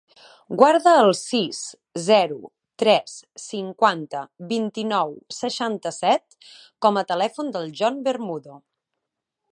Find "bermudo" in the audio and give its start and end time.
8.09-8.61